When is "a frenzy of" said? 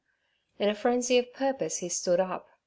0.67-1.31